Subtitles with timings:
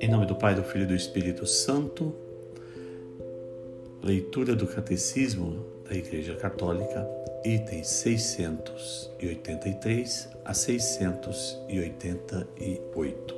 [0.00, 2.14] Em nome do Pai, do Filho e do Espírito Santo,
[4.02, 7.06] leitura do Catecismo da Igreja Católica,
[7.44, 13.36] itens 683 a 688.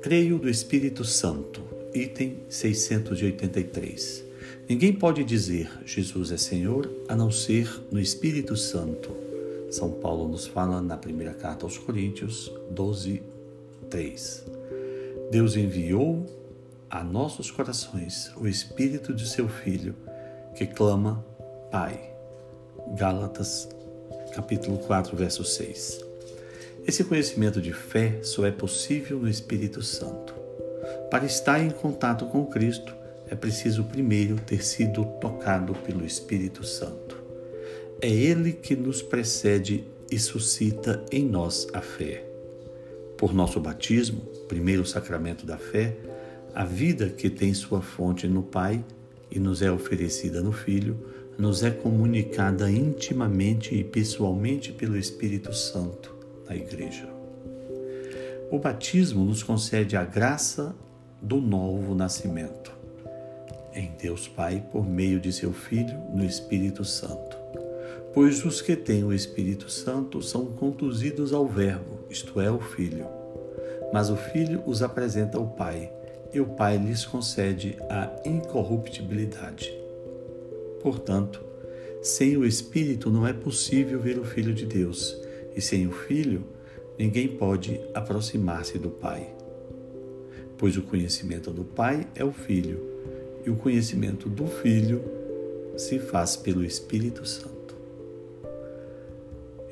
[0.00, 1.62] Creio do Espírito Santo,
[1.92, 4.29] item 683.
[4.68, 9.30] Ninguém pode dizer Jesus é Senhor a não ser no Espírito Santo
[9.70, 13.22] são Paulo nos fala na primeira carta aos Coríntios 12,
[13.88, 14.44] 3.
[15.30, 16.26] Deus enviou
[16.90, 19.94] a nossos corações o Espírito de seu Filho,
[20.56, 21.24] que clama
[21.70, 22.00] Pai.
[22.96, 23.68] Gálatas,
[24.34, 26.04] capítulo 4, verso 6.
[26.84, 30.34] Esse conhecimento de fé só é possível no Espírito Santo.
[31.12, 32.92] Para estar em contato com Cristo,
[33.30, 37.16] é preciso primeiro ter sido tocado pelo Espírito Santo.
[38.02, 42.24] É Ele que nos precede e suscita em nós a fé.
[43.16, 45.96] Por nosso batismo, primeiro sacramento da fé,
[46.52, 48.84] a vida que tem sua fonte no Pai
[49.30, 50.98] e nos é oferecida no Filho,
[51.38, 56.16] nos é comunicada intimamente e pessoalmente pelo Espírito Santo
[56.48, 57.08] na Igreja.
[58.50, 60.74] O batismo nos concede a graça
[61.22, 62.79] do novo nascimento
[63.74, 67.36] em Deus Pai por meio de seu Filho no Espírito Santo.
[68.12, 73.06] Pois os que têm o Espírito Santo são conduzidos ao Verbo, isto é, o Filho.
[73.92, 75.92] Mas o Filho os apresenta ao Pai,
[76.32, 79.72] e o Pai lhes concede a incorruptibilidade.
[80.82, 81.40] Portanto,
[82.02, 85.16] sem o Espírito não é possível ver o Filho de Deus,
[85.54, 86.44] e sem o Filho,
[86.98, 89.28] ninguém pode aproximar-se do Pai.
[90.58, 92.99] Pois o conhecimento do Pai é o Filho,
[93.44, 95.02] e o conhecimento do Filho
[95.76, 97.74] se faz pelo Espírito Santo.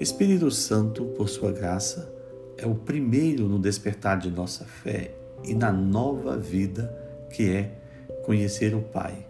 [0.00, 2.12] Espírito Santo, por sua graça,
[2.56, 6.94] é o primeiro no despertar de nossa fé e na nova vida
[7.32, 7.78] que é
[8.24, 9.26] conhecer o Pai.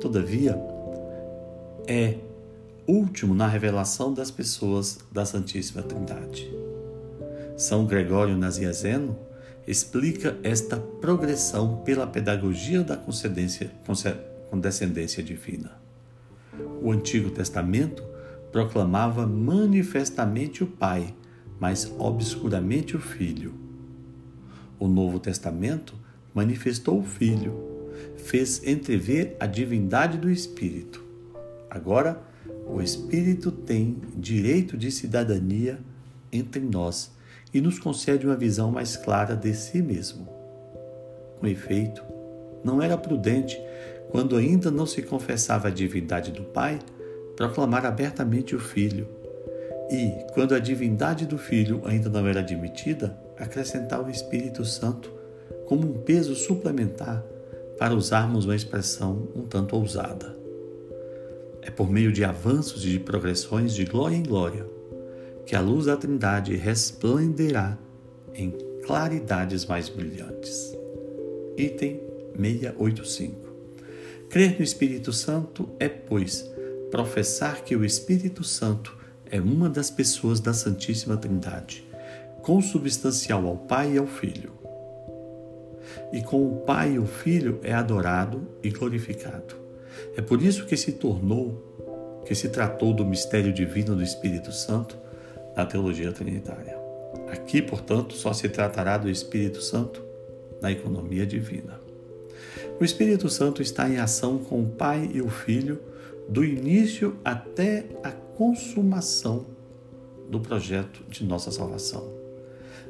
[0.00, 0.58] Todavia,
[1.86, 2.16] é
[2.86, 6.52] último na revelação das pessoas da Santíssima Trindade.
[7.56, 9.16] São Gregório Nazianzeno
[9.66, 15.80] explica esta progressão pela pedagogia da condescendência divina.
[16.82, 18.02] O Antigo Testamento
[18.50, 21.14] proclamava manifestamente o Pai,
[21.58, 23.54] mas obscuramente o Filho.
[24.78, 25.94] O Novo Testamento
[26.34, 27.54] manifestou o Filho,
[28.16, 31.02] fez entrever a divindade do Espírito.
[31.70, 32.20] Agora,
[32.66, 35.78] o Espírito tem direito de cidadania
[36.32, 37.12] entre nós
[37.52, 40.26] e nos concede uma visão mais clara de si mesmo.
[41.38, 42.02] Com efeito,
[42.64, 43.60] não era prudente,
[44.10, 46.78] quando ainda não se confessava a divindade do Pai,
[47.36, 49.08] proclamar abertamente o Filho
[49.90, 55.12] e, quando a divindade do Filho ainda não era admitida, acrescentar o Espírito Santo
[55.66, 57.24] como um peso suplementar
[57.78, 60.36] para usarmos uma expressão um tanto ousada.
[61.60, 64.64] É por meio de avanços e de progressões de glória em glória
[65.46, 67.76] que a luz da Trindade resplenderá
[68.34, 68.52] em
[68.84, 70.76] claridades mais brilhantes.
[71.56, 72.00] Item
[72.36, 73.52] 685.
[74.28, 76.50] Crer no Espírito Santo é, pois,
[76.90, 78.96] professar que o Espírito Santo
[79.30, 81.84] é uma das pessoas da Santíssima Trindade,
[82.42, 84.52] consubstancial ao Pai e ao Filho.
[86.12, 89.56] E com o Pai e o Filho é adorado e glorificado.
[90.16, 94.96] É por isso que se tornou, que se tratou do mistério divino do Espírito Santo
[95.56, 96.76] na teologia trinitária.
[97.30, 100.02] Aqui, portanto, só se tratará do Espírito Santo
[100.60, 101.80] na economia divina.
[102.80, 105.80] O Espírito Santo está em ação com o Pai e o Filho
[106.28, 109.46] do início até a consumação
[110.28, 112.10] do projeto de nossa salvação.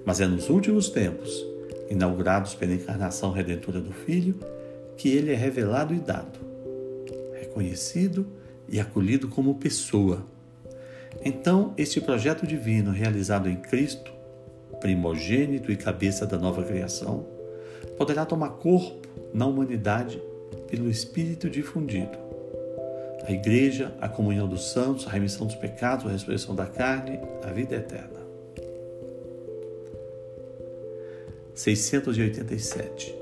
[0.05, 1.45] Mas é nos últimos tempos,
[1.91, 4.39] inaugurados pela encarnação redentora do Filho,
[4.97, 6.39] que ele é revelado e dado,
[7.39, 8.27] reconhecido
[8.69, 10.25] e acolhido como pessoa.
[11.25, 14.13] Então, este projeto divino realizado em Cristo,
[14.81, 17.27] primogênito e cabeça da nova criação,
[17.97, 20.21] poderá tomar corpo na humanidade
[20.69, 22.23] pelo Espírito difundido
[23.25, 27.51] a igreja, a comunhão dos santos, a remissão dos pecados, a ressurreição da carne, a
[27.53, 28.21] vida eterna.
[31.55, 33.22] 687.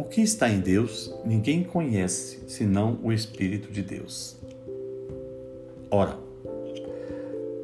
[0.00, 4.34] O que está em Deus, ninguém conhece senão o Espírito de Deus.
[5.90, 6.18] Ora,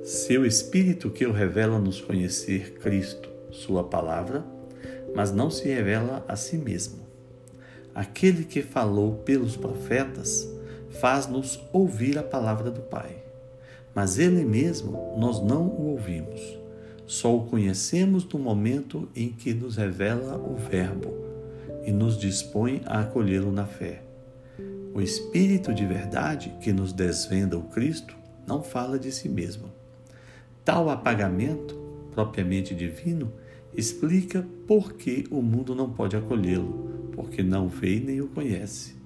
[0.04, 4.44] seu Espírito que o revela nos conhecer Cristo, Sua palavra,
[5.14, 7.06] mas não se revela a si mesmo
[7.94, 10.46] aquele que falou pelos profetas,
[11.00, 13.16] faz-nos ouvir a palavra do Pai.
[13.94, 16.58] Mas ele mesmo nós não o ouvimos.
[17.06, 21.25] Só o conhecemos no momento em que nos revela o Verbo
[21.86, 24.02] e nos dispõe a acolhê-lo na fé.
[24.92, 28.16] O Espírito de verdade que nos desvenda o Cristo
[28.46, 29.70] não fala de si mesmo.
[30.64, 31.74] Tal apagamento,
[32.12, 33.32] propriamente divino,
[33.74, 38.96] explica por que o mundo não pode acolhê-lo, porque não vê nem o conhece.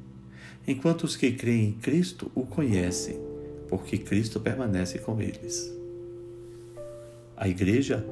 [0.66, 3.18] Enquanto os que creem em Cristo o conhecem,
[3.68, 5.74] porque Cristo permanece com eles.
[7.36, 8.04] A Igreja,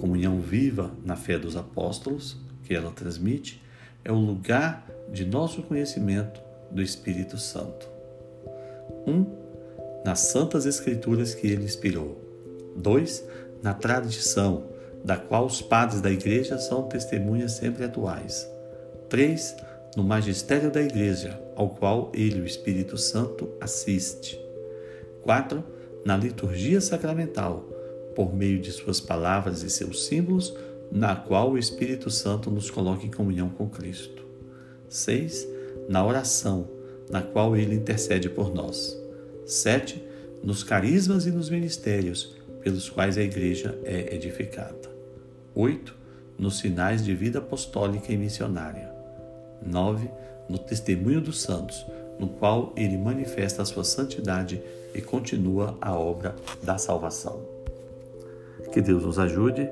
[0.00, 3.60] comunhão viva na fé dos apóstolos, que ela transmite,
[4.04, 6.40] é o lugar de nosso conhecimento
[6.70, 7.88] do Espírito Santo.
[9.06, 9.10] 1.
[9.10, 9.26] Um,
[10.04, 12.22] nas Santas Escrituras que ele inspirou.
[12.76, 13.24] 2.
[13.62, 14.64] Na tradição,
[15.04, 18.48] da qual os padres da Igreja são testemunhas sempre atuais.
[19.08, 19.56] 3.
[19.96, 24.38] No magistério da Igreja, ao qual ele, o Espírito Santo, assiste.
[25.22, 25.64] 4.
[26.04, 27.68] Na liturgia sacramental,
[28.14, 30.54] por meio de suas palavras e seus símbolos,
[30.90, 34.24] na qual o Espírito Santo nos coloca em comunhão com Cristo.
[34.88, 35.46] 6.
[35.88, 36.68] Na oração,
[37.10, 38.98] na qual ele intercede por nós.
[39.46, 40.02] 7.
[40.42, 44.88] Nos carismas e nos ministérios pelos quais a Igreja é edificada.
[45.54, 45.94] 8.
[46.38, 48.90] Nos sinais de vida apostólica e missionária.
[49.64, 50.08] 9.
[50.48, 51.84] No testemunho dos santos,
[52.18, 54.62] no qual ele manifesta a sua santidade
[54.94, 57.42] e continua a obra da salvação.
[58.72, 59.68] Que Deus nos ajude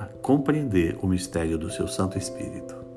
[0.00, 2.89] a compreender o mistério do seu Santo Espírito.